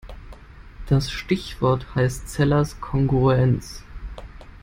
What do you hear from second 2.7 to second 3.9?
Kongruenz.